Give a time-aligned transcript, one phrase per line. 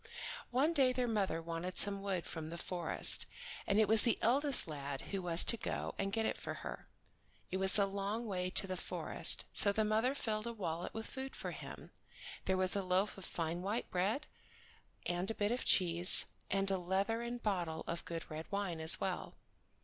[0.49, 3.27] One day their mother wanted some wood from the forest,
[3.67, 6.87] and it was the eldest lad who was to go and get it for her.
[7.51, 11.05] It was a long way to the forest, so the mother filled a wallet with
[11.05, 11.91] food for him.
[12.45, 14.25] There was a loaf of fine white bread,
[15.05, 19.35] and a bit of cheese, and a leathern bottle of good red wine as well.